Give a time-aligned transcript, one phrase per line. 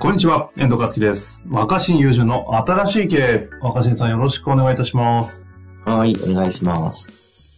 [0.00, 1.44] こんにちは、遠藤和樹です。
[1.50, 3.48] 若新友人の新しい経営。
[3.60, 5.44] 若新さんよろしくお願いいたします。
[5.84, 7.12] はい、お願いします。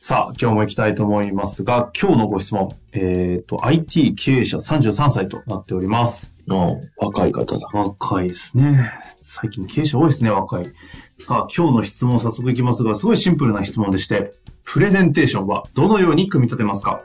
[0.05, 6.34] さあ、今日も行きたいと思いますが、今日のご質問、えっ、と、IT 経営者33歳となっております。
[6.48, 7.68] の若い方だ。
[7.73, 8.93] 若いですね。
[9.20, 10.73] 最近経営者多いですね、若い。
[11.20, 14.34] さあ、今日の質問早速いきますが、すごいシンプルな質問でして、
[14.65, 17.02] プレゼンテーションはどのように組み立てますか？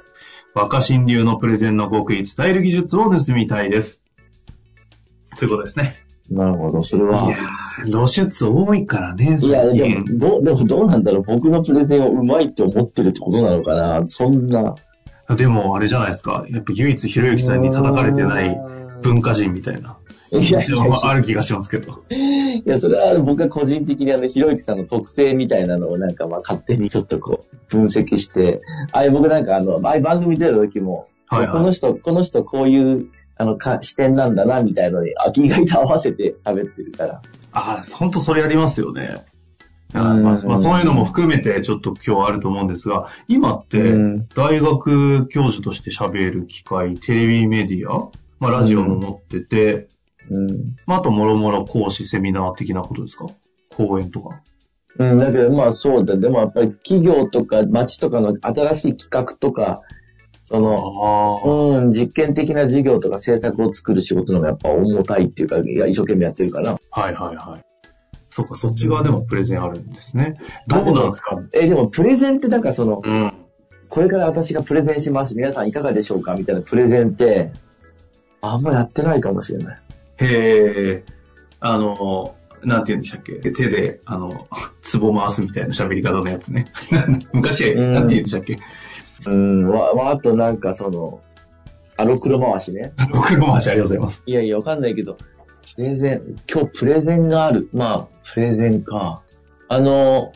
[0.55, 4.03] 若新流のプレゼンの極意、伝える技術を盗みたいです。
[5.37, 5.95] ということですね。
[6.29, 7.25] なるほど、それは。
[7.25, 10.15] いやー露出多いからね、いや、最でも、近。
[10.17, 11.23] どう、でもどうなんだろう。
[11.23, 14.03] 僕のプレゼンをうまいって思ってるってことなのかな。
[14.07, 14.75] そんな。
[15.35, 16.45] でも、あれじゃないですか。
[16.49, 18.57] やっぱ唯一ひろゆきさんに叩かれてない
[19.01, 19.97] 文化人みたいな。
[20.29, 20.59] いや
[21.03, 22.03] ある気がしますけど。
[22.09, 31.47] いや、それは僕は個人的にあの、ひろゆきさんの特性みたいなのをなんかまあ勝手にちょっとこう、分析して、あれ僕なんかあの、ああいう番組出る時も、はいはい。
[31.51, 37.21] この人、この人こういう、あの、か視点なんだな、みたいなのに、あ意外と合わせて喋ってるから。
[37.53, 39.25] ああ、本当それありますよね。
[39.93, 49.87] あうんまあまあ、そういうのも含めてちょっと今日あると思うんですが、今ってうん大学教授として喋る機会、テレビメディア、まあラジオも載ってて、
[50.29, 50.75] うん。
[50.85, 53.27] まああともろもろ講師、セミナー的なことですか？
[53.69, 54.41] 講演とか。
[54.99, 56.17] うん、だけどまあそうだ。
[56.17, 59.81] でもやっぱり企業とか町とかの新しい企画とか、
[60.49, 61.77] その。
[61.81, 66.71] うん、実験的な事業とか政策を作る仕事の方がやっぱ重たいっていうか、いや一生懸命やってるから。
[66.71, 67.61] はいはいはい。
[68.29, 70.39] そうか、そっち側でもプレゼンあるんですね。
[70.67, 71.37] どうなんですか？
[71.53, 73.33] え、でもプレゼンってなんかその、うん。
[73.89, 75.35] これから私がプレゼンします。
[75.35, 76.35] 皆さんいかがでしょうか？
[76.35, 77.51] みたいなプレゼンって、
[78.41, 79.79] あんまやってないかもしれない。
[80.19, 81.03] へえ、
[81.59, 83.33] あの、なんて言うんでしたっけ？
[83.51, 84.47] 手で、あの、
[84.99, 86.71] 壺回すみたいな喋り方のやつね。
[87.33, 88.59] 昔、うんなんて言うんでしたっけ？
[89.25, 91.21] うん、わ、わあとなんかその、
[91.97, 92.93] あの黒回しね。
[93.27, 94.23] 黒回しありがとうございます。
[94.25, 95.17] いやいや、わかんないけど、
[95.75, 97.69] プレゼン、今日プレゼンがある。
[97.73, 99.23] まあ、プレゼンか。
[99.67, 100.33] あの、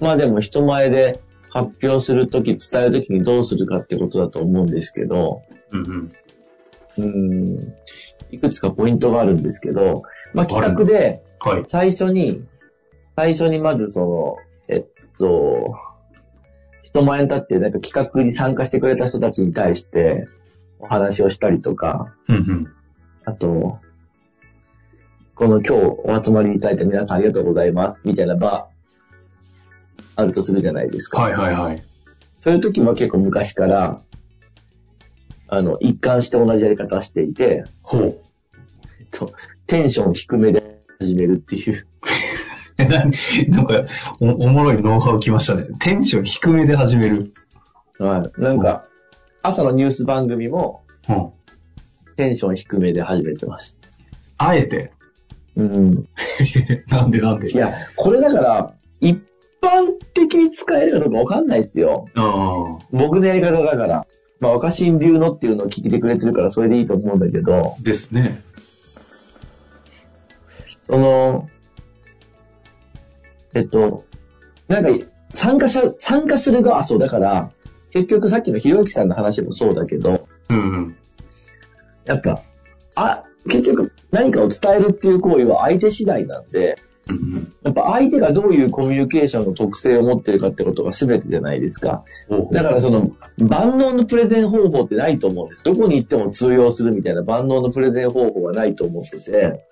[0.00, 5.42] まあでも人前で発表するとき、伝えるときにどうするかってことだと思うんですけど、
[5.72, 6.12] うん
[6.98, 7.04] うん。
[7.04, 7.74] うん、
[8.30, 10.02] いくつかポイントがあるんですけど、
[10.32, 11.62] まあ企画ではい。
[11.66, 12.42] 最初に、
[13.14, 14.36] 最初にまずその、
[14.68, 14.84] えっ
[15.18, 15.74] と、
[16.96, 20.28] 人前に立ってなんか企画に参加してくれた人たちに対して
[20.78, 22.72] お話をしたりとか、うんうん。
[23.26, 23.80] あと、
[25.34, 25.72] この今日
[26.04, 28.68] お集まりいただいた皆さんありがとうございます、みたいな場、
[30.14, 31.20] あるとするじゃないですか。
[31.20, 31.82] はいはいはい。
[32.38, 34.00] そういう時も結構昔から、
[35.48, 38.20] あの、一貫して同じやり方をしていて、ほう。
[39.00, 39.34] えっと、
[39.66, 41.86] テンション低めで始めるっていう。
[42.78, 43.04] え、な、
[43.48, 43.84] なんか
[44.20, 45.66] お、おもろいノウハウ来ましたね。
[45.80, 47.32] テンション低めで始める。
[47.98, 48.40] はい。
[48.40, 48.84] なんか、
[49.42, 51.30] 朝のニュース番組もうん。
[52.16, 53.78] テンション低めで始めてます。
[54.38, 54.92] あえて？
[55.54, 56.08] うん。
[56.88, 57.50] なんでなんで？
[57.50, 59.18] いや、これだから、一
[59.62, 62.06] 般的に使えるかどうかわかんないですよ。
[62.14, 64.06] あ僕のやり方だから。
[64.38, 67.82] まあ、若新流のっていうのを聞いてくれてるからそれでいいと思うんだけど、あ。
[67.82, 68.42] ですね。
[70.82, 71.48] その、
[73.56, 74.04] えっと、
[74.68, 77.50] なんか、参加者、参加する側、あそう、だから、
[77.90, 80.96] 結局さっきのひろゆきさんの話もそうだけど、うんうん。
[82.04, 82.42] やっぱ、
[82.96, 86.78] あ、結局何かを伝えるっていう行為は相手次第なんで、
[87.08, 92.04] うんやっぱ相手がどういうコミュニケーションの特性を持ってるかってことが全てじゃないですか。
[92.28, 92.50] うん。
[92.50, 95.62] だからその万能のプレゼン方法ってないと思うんです。
[95.62, 99.68] どこに行っても通用するみたいな万能のプレゼン方法はないと思ってて。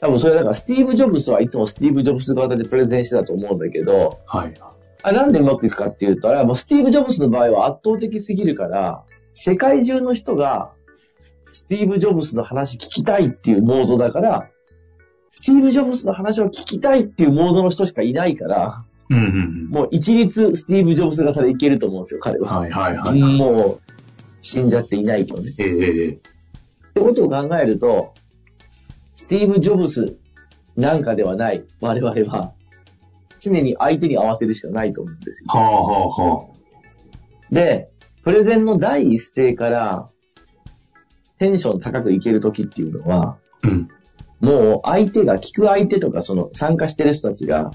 [0.00, 4.54] 多分それだからスティーブ・ジョブズはいつもスティーブ・ジョブズ型でプレゼンしてたと思うんだけど、はい。
[5.02, 10.72] あなんでうまくいくかっていうと、あれはもうスティーブ・ジョブズの場合は圧倒的すぎるから、世界中の人が
[11.52, 14.48] スティーブ・ジョブズの話聞きたいっていうモードだから、
[15.30, 22.44] スティーブ・ジョブズの話を聞きたいっていうモードの人しかいないから、うんうんもう一律スティーブ・ジョブズ型でいけると思うんですよ、彼うん。
[22.44, 22.60] は。
[22.60, 23.20] はいはいはい。
[23.20, 23.80] もう、
[24.40, 25.48] 死んじゃっていないとね。
[25.58, 26.18] ええっ
[26.94, 28.14] てことを考えると、
[29.16, 30.18] スティーブ・ジョブズ
[30.76, 32.52] なんかではない我々は、
[33.40, 35.48] 常に相手に合わせるしかないと思うんですよ。
[35.48, 36.46] はあはあは
[37.50, 37.88] で、
[38.22, 40.08] プレゼンの第一声から、
[41.38, 43.68] テンション高くいけるときっていうのは、あ。
[43.68, 43.88] うん。
[44.40, 47.72] もう相手が、聞く相手とか、その参加してる人たちが、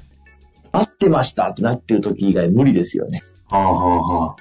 [0.72, 3.20] 合ってましたってなってる時以外無理ですよね。
[3.50, 4.36] はあはあは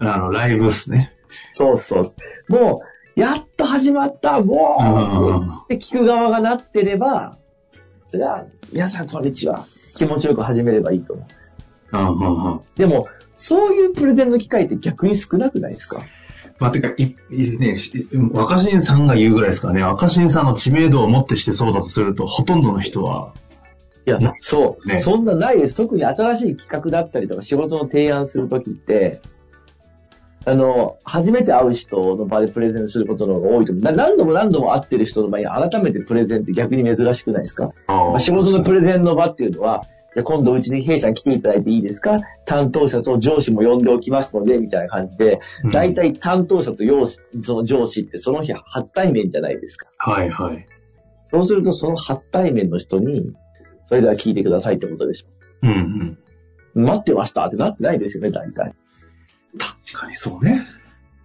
[0.00, 0.14] あ。
[0.14, 1.12] あの、ライブっすね。
[1.52, 2.04] そうそう。
[2.48, 7.38] もう、やっと始まったもうって聞く側がなってれば、
[8.08, 9.64] それは、皆さんこんにちは。
[9.96, 11.26] 気持ちよく始めればいいと思
[11.92, 11.96] う。
[11.96, 12.60] うんうんうん。
[12.76, 16.02] でも、そういうプレゼンの機会って逆に少なくないですか？
[16.58, 23.32] まあ、てか、い、いね、し若新さんが言うぐらいですからね、若新さんの知名度をもってしてそうだとすると、ほとんどの人は、
[24.06, 25.76] いや、そう、ねそんなないです。
[25.78, 29.18] 特に新しい企画だったりとか仕事の提案するときって、
[30.48, 33.84] あの、初めて会う人の場でプレゼンすることの方が多いと思う。
[33.84, 37.72] な何度も何度も会ってる人の場に改めてプレゼンって逆に珍しくないですか？
[37.88, 39.82] まあ仕事のプレゼンの場っていうのは、
[40.14, 42.20] じゃあ今度うちに弊社に来ていただいていいですか？
[42.46, 49.88] 担当者と上司も呼んでおきますので、みたいな感じで、うん大体担当者と上司その上司ってその日初対面じゃないですか。
[49.98, 50.66] はいはい。
[51.24, 53.32] そうするとその初対面の人に、
[53.84, 55.26] それでは聞いてくださいってことでしょ。
[55.62, 56.18] うん
[56.76, 56.84] うん。
[56.84, 58.72] 待ってましたってなってないですよね、大体。
[59.58, 60.66] 確かにそうね。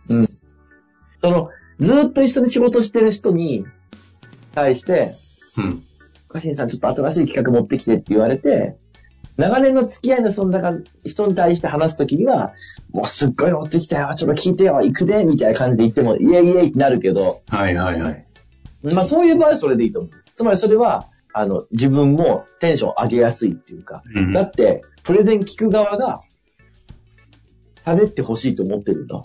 [0.10, 0.28] うん。
[1.22, 1.50] その、
[1.80, 3.66] ずーっと一緒に仕事してる人に
[4.54, 5.14] 対して、
[5.58, 5.84] うん。
[6.30, 8.78] 岡新さんちょっと新しい企画持ってきてって言われて、
[9.38, 12.54] 長年の付き合いのその中人に対して話すときには、
[12.92, 18.26] もうすっごい持ってきたよ、ちょっと聞いてよ、行くで、みたいな感じで言っても、イエイイエイってなるけど、はいはいはい。
[18.84, 20.32] まあそういう場合はそれでいいと思うんです。
[20.36, 26.20] つまりそれは、あの、自分もテンション上げやすいっていうか、うんだって、プレゼン聞く側が、
[27.86, 29.22] 喋ってほしいと思ってるんだ。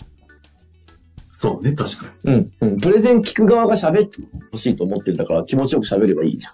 [1.31, 2.33] そうね、確かに。
[2.33, 2.79] うん、うん。
[2.79, 4.17] プレゼン聞く側が喋って
[4.51, 6.53] ほしいと思ってるんだから気持ちよく喋ればいいじゃん。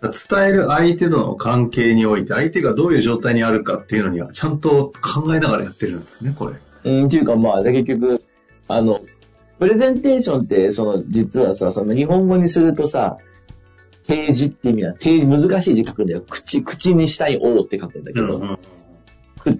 [0.00, 6.54] 伝える相手との関係において、相手がどういう状態にあるかっていうのには、ちゃんと考えながらやってるんですね、これ。
[6.84, 8.20] うん、っていうかまあ、結局、
[8.68, 9.00] あの、
[9.58, 13.18] プレゼンテーションって、その、実はさ、その日本語にするとさ、
[14.06, 16.24] 提示って意味は、提示難しい字書くんだよ。
[16.28, 18.58] 口、口に下に O って書くんだけど、く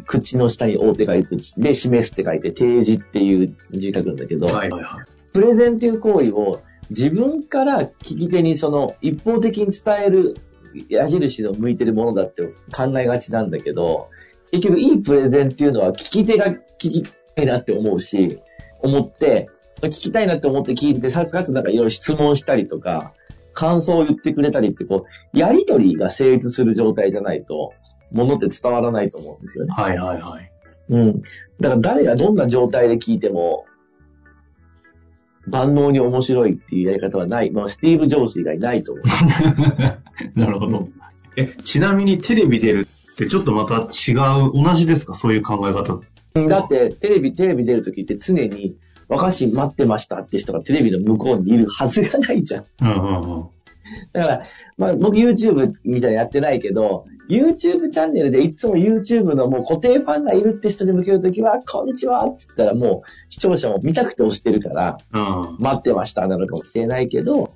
[0.07, 5.05] 口の下に O って書いて、で、示すって書いて、提示っていう字書くんだけど、はいはいはい。
[5.33, 10.37] プレゼンという行為を自分から聞き手にその一方的に伝える
[10.89, 12.43] 矢印の向いてるものだって
[12.73, 14.09] 考えがちなんだけど、
[14.53, 17.03] 結局いいプレゼンっていうのは聞き手が聞き
[17.37, 18.41] たいなって思うし、
[18.83, 19.49] 思って、
[19.83, 23.13] 聞きたいなって思って聞いて、さかつなんかいろいろ質問したりとか、
[23.53, 27.75] 感想を言ってくれたりってこう、やりとりが成立する状態じゃないと、
[28.13, 29.73] ものって伝わらないと思うんですよね。
[29.77, 30.51] はいはいはい。
[30.91, 31.13] うん。
[31.61, 33.67] だから誰がどんな状態で聞いても、
[35.47, 37.51] 万能に面白いっていうやり方はない。
[37.51, 39.05] まあ、スティーブ・ジョブズ以外ないと思う。
[40.39, 40.89] なるほど。
[41.37, 45.15] え、ちなみにテレビ出るってちょっとまた違う、同じですか？
[45.15, 46.01] そういう考え方。
[46.47, 48.77] だって、テレビ、テレビ出るときって常に、
[49.09, 52.65] 若し待ってましたって人がテレビの向こうにいるはずがないじゃん。
[52.83, 53.45] うんうんうん。
[54.13, 54.43] だから、
[54.77, 65.57] まあ僕 YouTube みたいなのやってないけど、YouTube チャンネルでいつも YouTube のもう固定ファンがいるって人に向けるときは、こんにちはって言ったらもう視聴者も見たくて押してるから、うん。
[65.59, 67.51] 待ってましたなのかもしれないけど、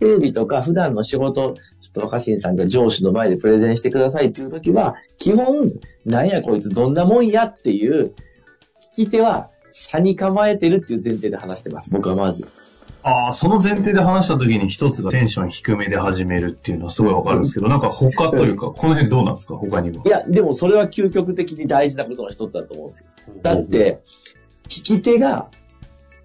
[0.00, 5.72] テレビとか普段の仕事、ちょっと若新さんが上司の前でプレゼンしてくださいっていうときは、基本、
[6.04, 8.14] なんやこいつどんなもんやっていう、
[8.96, 12.46] 聞き手は、車に構えてるっていう前提で話してます、僕はまず。
[13.06, 19.56] ああ、その前提で話した時に一つがテンション低めで始めるっていうのはすごいわかるんですけど、なんか他というか、この辺どうなんですか？
[19.56, 20.02] 他には。
[20.06, 23.34] いや、でもそれは究極的に大事なことの一つだと思うんですよ。
[23.42, 24.00] だっ、て、
[24.68, 25.50] 聞き手が、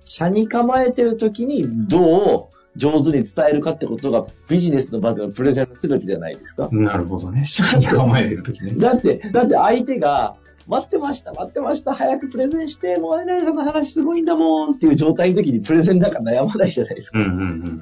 [0.05, 6.69] 車に構えてるときにどう上手に伝えるかってことがビジネスの場でのプレゼンするときじゃないですか。
[6.71, 7.45] なるほどね。
[7.45, 8.75] 下に構えてる時ね。
[8.77, 10.38] だって、だって相手が、
[10.69, 17.19] 待ってました、待ってました、早くプレゼンして、もう何々さんの話すごいんだもんっていう状態の時にプレゼンなんか悩まないじゃないですか。
[17.19, 17.81] うんうんうん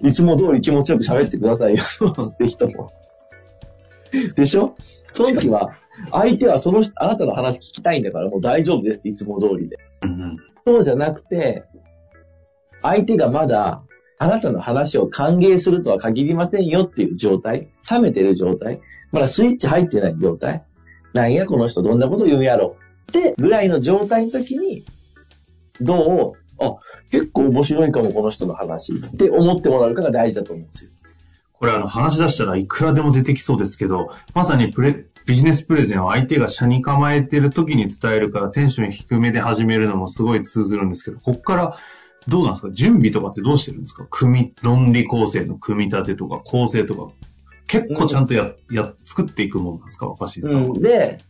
[0.00, 0.06] うん。
[0.06, 1.82] いつも通り気持ちよく喋ってくださいよ
[2.22, 2.92] って人も。
[4.36, 4.74] でしょ？
[5.08, 5.72] その時は、
[6.12, 9.78] 相手はその人、あなたの話聞きたいんだからもう大丈夫ですっていつも通りで。
[10.04, 11.64] うんうんそうじゃなくて、
[12.82, 13.82] 相手がまだ、
[14.18, 18.78] あなたの話を歓迎するとは限りませんよっていう状態、冷めてる状態、
[19.10, 20.66] まだスイッチ入ってない状態、
[21.12, 22.76] なんやこの人どんなこと言うんやろ
[23.10, 24.84] ってぐらいの状態の時に、
[25.80, 26.74] どう、あ、
[27.10, 30.90] 結構面白いかもこの人の話って思ってもらうかが大事だと思うんですよ。
[31.52, 41.78] これあの話し出したらいくらでも出てきそうですけど、まさにプレ、ビジネスプレゼンは相手が車に構えてる時に伝えるからテンション低めで始めるのもすごい通ずるんですけど、こっから
[42.28, 42.70] どうなんですか？
[42.72, 44.06] 準備とかってどうしてるんですか？
[44.10, 47.12] 組み、論理構成の組み立てとか構成とか。
[47.68, 50.06] 結構ちゃんとや、や、作っていくものなんですか？
[50.06, 50.74] 若新さんは。
[50.74, 51.20] うん、で、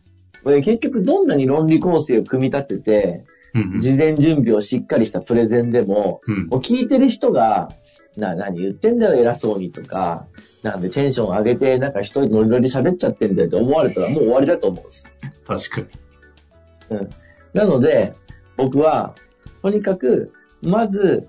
[0.63, 7.69] 結局どんなに論理構成を組み立てて、うんうん事前準備をしっかりしたプレゼンでも、うんもう聞いてる人が、
[8.15, 10.27] な、何言ってんだよ、偉そうにとか、
[10.61, 15.11] なんでテンション上げて、なんか一人ノリノリ喋っちゃってんだよって思われたらもう終わりだと思うんです。
[15.47, 15.81] 確か
[16.91, 16.97] に。
[16.99, 17.09] うん。
[17.53, 18.13] なので、
[18.55, 19.15] 僕は、
[19.63, 20.31] とにかく、
[20.61, 21.27] まず、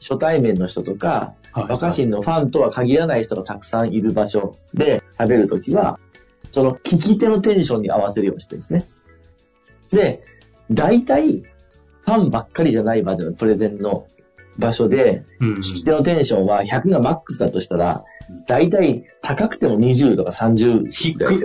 [0.00, 5.98] 初対面の人とか、はい若新のファンとは限らない人がたくさんいる場所で喋るときは、
[6.50, 9.12] その聞き手のテンションに合わせるようにしてるんです
[9.92, 10.02] ね。
[10.02, 10.20] で、
[10.70, 14.06] 大体、ファンばっかりじゃないまでのプレゼンの
[14.58, 15.54] 場所で、うん。
[15.56, 18.00] 聞き手のテンションは100がマックスだとしたら、
[18.46, 20.90] 大体高くても20とか30。
[20.90, 21.14] 低い。
[21.14, 21.40] い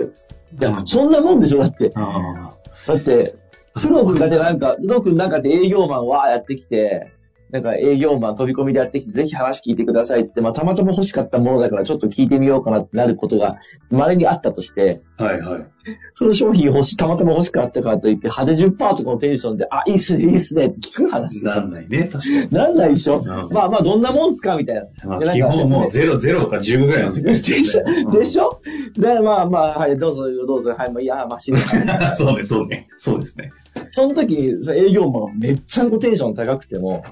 [0.60, 1.92] や、そんなもんでしょだって。
[1.94, 2.54] あ
[2.86, 3.36] だって、
[3.74, 7.12] 工藤君だってなんか、工藤君なんかって営業マンわーやってきて、
[7.52, 13.54] なんか営業マン飛び込みでやってきて、ぜひ話聞いてくださいって言って、まあたまたま欲しかったものだからちょっと聞いてみようかなってなることが
[13.90, 15.24] 稀にあったとして、あ。
[15.24, 15.66] はいはい。
[16.14, 22.50] その商品欲し、たまたま欲しかったからといって、派手10%とかのテンションで、あ、いいっすね、いいっすねって聞く話なんないね、確かに。
[22.50, 23.18] なんないでしょ？
[23.18, 24.82] うんまあまあ、どんなもんすかみたいな。
[25.04, 28.10] まあ基本もうゼロ、 ゼロか10ぐらいの世界でしょ？
[28.12, 28.60] でしょ？
[28.96, 32.88] で、まあまあ、はい、どうぞ、どうぞ、はい、まあ、いや、まあ、知りませんそうね、そうね。
[32.96, 33.50] そうですね。
[33.88, 37.04] その時に、営業マンめっちゃテンション高くても、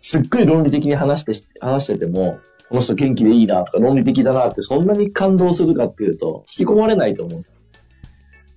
[0.00, 2.38] すっごい論理的に話してし、話してても、
[2.68, 7.42] この人元気でいいなとか論理的だなってそんなに感動するかっていうと、引き込まれないと思う。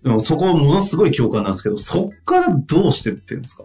[0.03, 3.63] でもそこはものすごい共感なんですけど、そっからどうしてってんですか？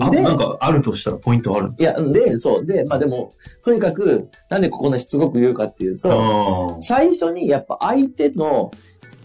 [0.00, 2.66] あ、で、なんかあるとしたらポイントあるんでいや、で、そう。
[2.66, 3.32] で、まあでも、
[3.64, 8.70] とにかく、なんでここのしつこく言うかっていうすと、か最初にやっぱ相手の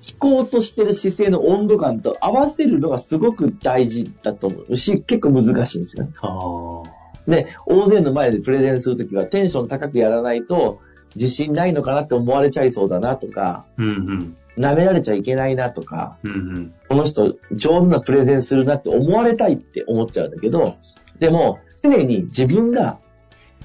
[0.01, 6.07] 聞こうとしてる姿勢の温度感と合わせるのがすごく大事だと思うし、結構難しいんですよ。
[6.21, 7.02] ああ。
[7.27, 10.79] で、大勢の前でプレゼンするときはテンション高くやらないと
[11.15, 14.37] 自信ないのかなって思われちゃいそうだなとか、うんうん。
[14.57, 16.73] 舐められちゃいけないなとか、うんうん。
[16.87, 20.73] この人上手なプレゼンするなって思われたいって思っちゃうんだけど、
[21.19, 22.99] でも常に自分が、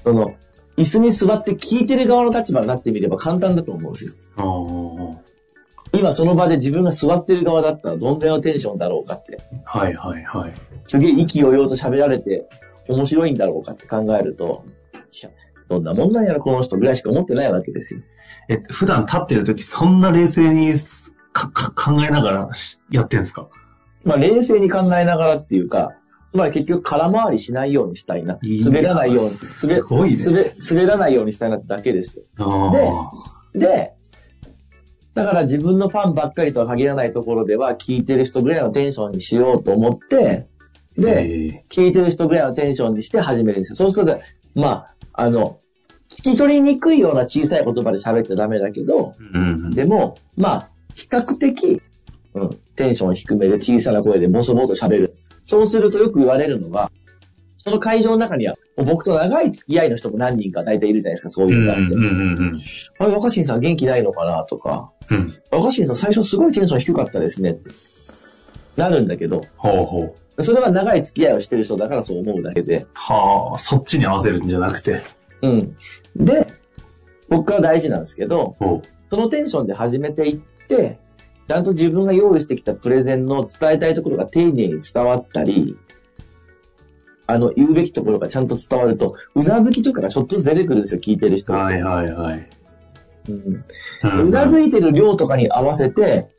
[0.03, 0.35] その、
[0.77, 5.19] 椅子に座って聞いてる側の立場になってみれば簡単だと思うんですよ。
[5.21, 5.29] あ
[5.91, 9.41] 今その場で自分が座ってる側だったらどんなのテンションだろうかって。
[9.65, 9.79] あ。
[9.79, 10.53] はいはいはい。
[10.85, 12.47] すげえ意気揚々と喋られて
[12.89, 14.65] 面白いんだろうかって考えると、
[15.69, 18.01] どんなもんなんやろこの人ぐらいしか思ってないわけですよ。
[18.49, 20.73] え、普段立ってる時そんな冷静に
[21.31, 22.49] かか考えながら
[22.89, 23.47] やってんですか？
[24.03, 25.93] まあ冷静に考えながらっていうか、
[26.31, 28.39] つまり結局空回りしないようにしたいな。
[28.65, 29.31] 滑らないように、
[29.63, 29.81] 滑ね
[30.25, 32.25] 滑滑らないようにしたいなってだけですよ。
[32.39, 32.71] あ
[33.53, 33.93] でで、
[35.13, 40.58] だから自分のファンばっかりとは限らないところでは、聞いてる人ぐらいのテンションにしようと思って、あ。
[40.97, 43.75] で、ええ聞いてる人ぐらいのテンションにして始めるんですよ。
[43.75, 44.19] そうすると、
[44.55, 45.59] まあ、あの、
[46.09, 49.71] 聞き取りにくいような小さい言葉で喋っちゃダメだけど、うんうん。
[49.71, 51.81] でも、まあ、比較的、
[52.33, 55.11] うん、テンション低めで小さな声でボソボソ喋る。
[55.43, 56.91] そうするとよく言われるのが、
[57.57, 61.93] その会場の中には、僕と長い付き合いの人も何人か大体いるじゃないですか、そううんいうのがあって。
[61.93, 62.59] うんうん
[62.99, 65.17] あれ、若新さん元気ないのかなとか、うん。
[65.17, 65.41] うん。
[65.51, 67.69] 若新さん最初すごいテンション低かったですねって。
[68.77, 70.15] なるんだけど、ほうほう。
[70.41, 72.85] それは長い付き合いをしてる人だからそう思うだけで。
[72.93, 75.01] はあ、そっちに合わせるんじゃなくて。
[75.41, 75.73] うん。
[76.15, 76.47] で、
[77.27, 80.99] 僕は大事なんですけど、ほそのテンションで始めていって、
[81.47, 85.77] ちゃんと自分が用意してきたプレゼンの伝えたいところが丁寧に伝わったり、
[87.25, 91.55] あの、言うべきところがちゃんと伝わると、うなずきとかがちょっとずつ出てくるんですよ、聞いてる人う。
[91.55, 91.63] が。
[91.63, 92.49] はいはいはい。
[93.29, 93.65] うん
[94.21, 96.29] ううなずいてる量とかに合わせて、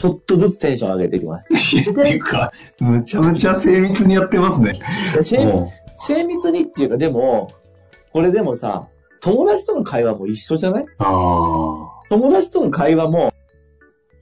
[0.00, 1.52] ちょっとずつテンション上げていきます。
[1.52, 4.72] っていうか、むちゃむちゃ精密にやってますね。
[5.14, 7.52] で精密にっていうか、でも、
[8.14, 8.88] これでもさ、
[9.20, 10.86] 友達との会話も一緒じゃない？
[10.98, 13.30] 友達との会話も、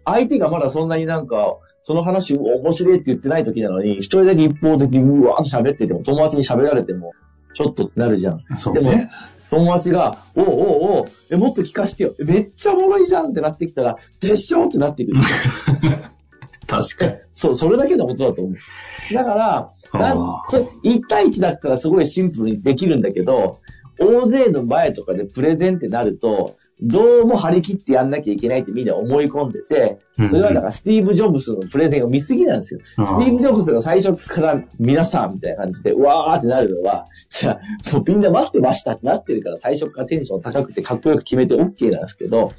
[0.05, 7.13] 相手がまだそんなになんか、その話、面白いって言ってない時なのに、一人だけ一方的にうわーっと喋ってても、友達に喋られても、
[7.55, 8.39] ちょっとってなるじゃん。
[8.39, 9.13] でもそうね。、
[9.51, 10.55] 友達が、おうおう
[10.99, 12.15] おうえ、もっと聞かしてよ。
[12.21, 15.21] えめっちゃおもろいじゃんってなってきたら、でしょってなってくる。
[16.67, 17.15] 確かに。
[17.33, 19.15] そう、それだけのことだと思う。
[19.15, 23.61] だから、なんあーそれ1対1だったらすごいシンプルにできるんだけど、
[23.99, 32.81] 大勢の前とかでプレゼンってなると、どうも張り切ってやんなきゃいけないってみんな思い込んでて、それはだからスティーブ・ジョブスのプレゼンを見すぎなんですよ。
[32.99, 42.53] うんスティーブ・ジョブスが最初から皆さんみたいな感じで、うわーってなるのは、じゃあ、もうみんな待ってましたってなってるから最初からテンション高くてかっこよく決めて OK なんですけど、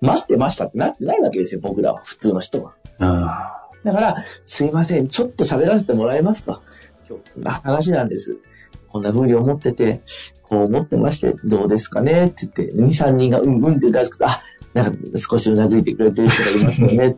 [0.00, 2.74] 待ってましたってなってないわけですよ、僕らは、普通の人は。
[2.98, 6.62] あだから、すいません、ちょっと喋らせてもらいますと。
[7.08, 8.38] 今日、な話なんです。
[8.90, 10.00] こんな風に思ってて、
[10.42, 14.42] こう思ってまして、どうですかねって言って、2、3人がうんうんって出すと、あ、
[14.74, 17.16] なんか少しうなずいてくれてる人がいますよね。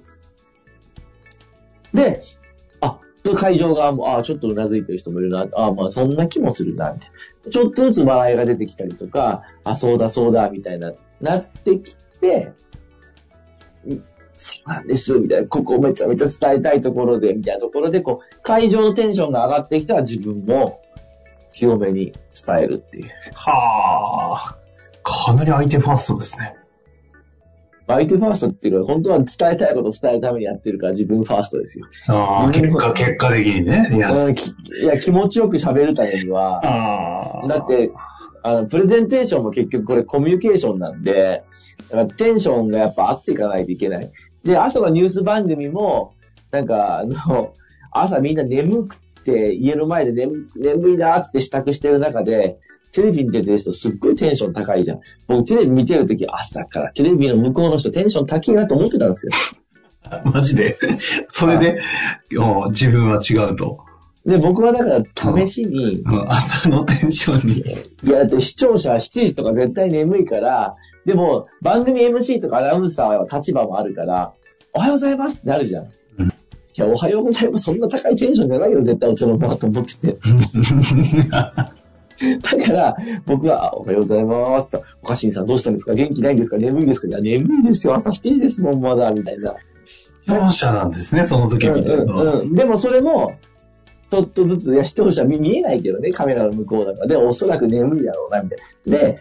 [1.94, 2.22] で、
[2.80, 2.98] あ、
[3.36, 7.10] 会場側も、あ、ちょっとうなずいてる人もいるな、あ、まあそんな気もするな、みたい
[7.46, 7.50] な。
[7.50, 12.52] ちょっとずつ笑いが出てきたりとか、あ、そうだそうだ、みたいな、なってきて、
[14.36, 15.48] そうなんです、みたいな。
[15.48, 20.81] ここめちゃめちゃ伝えたいところで、みたいなところで、こう、会場のテンションが上がってきたら自分も
[21.52, 22.12] 強めに
[22.46, 23.10] 伝えるっていう。
[23.34, 24.56] はあ。
[25.04, 26.56] かなり相手ファーストですね。
[27.86, 31.86] 相手ファーストっていうのは本当は伝えたいことを伝えるためにやってるから自分ファーストですよ。
[32.08, 33.90] ああ、結果、結果的にね。
[33.92, 36.60] いや、いや、気持ちよく喋るためには。
[37.48, 37.90] だって、
[38.44, 41.44] あの、プレゼンテーションも結局これコミュニケーションなんで、
[41.90, 44.10] だからテンションがやっぱ合っていかないといけない。
[44.44, 46.14] で、朝のニュース番組も、
[46.50, 47.54] なんか、あの、
[47.92, 52.58] 朝みんな眠くて、家の前で眠眠いなーって支度してる中で、
[52.92, 55.00] テレビに出てる人すっごいテンション高いじゃん。
[55.26, 59.32] 僕テレビ見てるとき朝からテレビの向こうの人テンション高いなと思ってたんですよ。
[60.24, 60.76] マジで？
[61.28, 61.80] それで、
[62.38, 63.78] お自分は違うと。
[64.26, 67.60] で、僕はだから試しに、うん朝のテンションに。
[68.04, 74.32] いや、だって視聴者は7時とか絶対眠いから、でも番組 MC とかアナウンサーは立場もあるから、
[74.74, 75.90] おはようございますってなるじゃん。
[76.78, 77.64] うんいや、おはようございます。
[77.64, 80.16] そんな高いテンションじゃないよ、絶対お茶の間と思ってて。
[81.32, 85.92] だから、僕は、あおはようございますと、おかしんさんどうしたんですか？
[85.94, 86.56] 元気ないんですか？
[86.56, 87.08] 眠いですか？
[87.08, 87.94] いや、眠いですよ。
[87.94, 89.56] 朝7時ですもん、まだ、みたいな。
[90.26, 92.02] 視聴者なんですね、その時みたいな。
[92.04, 92.52] うんうんうん。
[92.54, 93.32] でもそれも、
[94.10, 97.06] ちょっとずつ、いや、視聴者見見えないけどね、カメラの向こうだから。
[97.06, 98.98] でもおそらく眠いだろうな、みたいな。
[98.98, 99.18] で、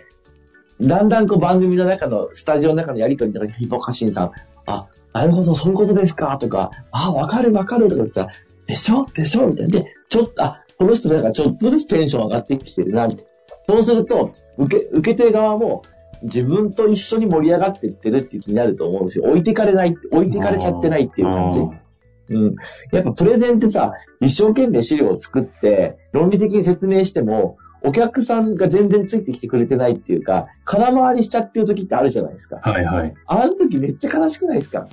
[0.82, 4.32] だんだんこう番組の中の、スタジオの中のやりとりの中に、ヒポカシンさん、
[4.66, 8.32] あ、なるほど、そういうことですか、とか、あ、わかるわかる、とか言ったら、
[8.68, 9.06] でしょ？
[9.14, 9.48] でしょ？
[9.48, 9.80] みたいな。
[9.80, 13.32] で、ちょっと、あ、この人なんかちょっとずつテンション上がってきてるな、みたいな。
[13.68, 15.84] そうすると、受け、受け手側も、
[16.24, 19.26] 自分と一緒に盛り上がっていってるって気になると思うんですよ。
[19.26, 21.60] 置いてかれない、置いてかれちゃってないっていう感じ。
[22.30, 22.56] うん。
[22.92, 32.60] やっぱプレゼンってさ、一生懸命資料を作って、論理的に説明しても、お客さんが全然ついてきてくれてないっていうか、空回りしちゃってる時ってあるじゃないですか。
[32.62, 33.14] はいはい。
[33.26, 34.88] あの時めっちゃ悲しくないですか？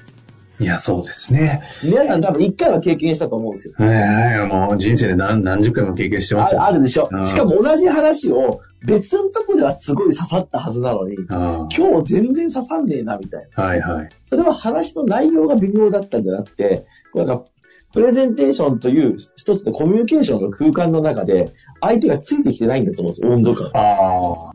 [0.61, 1.63] いや、そうですね。
[1.85, 3.75] 皆さん多分一回は経験したと思うんですよ。
[3.79, 6.63] ええもう人生で何何十回も経験してますよ。
[6.63, 7.21] ああるでしょう。
[7.21, 13.65] んしかも同じ話を別のとこではすごい刺さったはずなのに、あ今日全然刺さんねえな、みたいな。
[13.65, 14.09] あはいはい。
[14.27, 17.45] それは話の内容が微妙だったんじゃなくて、これなんか
[17.93, 23.71] プレゼンテーションという一つのコミュニケーションの空間の中で、相手がついてきてないんだと思うんですよ、温度感。
[23.75, 24.53] ああ。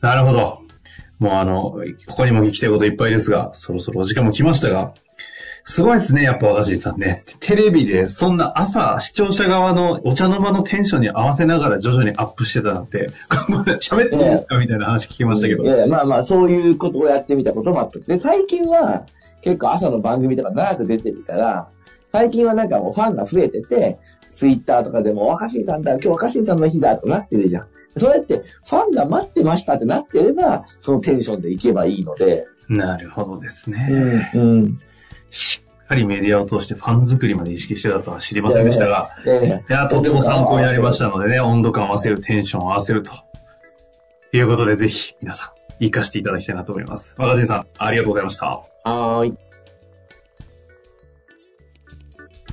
[0.00, 0.60] なるほど。
[1.18, 4.94] もうあの、ここにも聞きたいこといっぱいですが、そろそろお時間も来ましたが、
[5.62, 7.22] すごいですね、やっぱ若新さんね。
[7.40, 13.10] テレビでそんな朝、視聴者側のお茶の間のテンションに合わせながら徐々にアップしてたなんて、
[13.80, 14.58] 喋っていいですか？
[14.58, 15.64] みたいな話聞きましたけど。
[15.64, 17.98] いやいやまあまあ、そういうことをやってみたこともあった。
[17.98, 19.04] で、最近は
[19.42, 21.68] 結構朝の番組とか長く出てるから、
[22.12, 23.98] 最近はなんかもうファンが増えてて、
[24.30, 27.66] ツイッターとかでも若新さんだ、今日若新さんの日だとかなってるじゃん。
[27.96, 32.46] そうやって、ファンが待ってましたってなってれば、そのテンションでいけばいいので。
[32.68, 34.30] なるほどですね。
[34.34, 34.80] うん。
[35.30, 43.12] しっかりメディアを通してファン作りまで意識してたとは知りませんでしたが、でいや、とても参考になりましたのでね、温度感を合わせる、テンションを合わせると。
[44.32, 45.48] いうことで、ぜひ、皆さん、
[45.80, 47.16] 活かしていただきたいなと思います。
[47.18, 48.46] 若新さん、ありがとうございました。
[48.46, 49.49] はーい。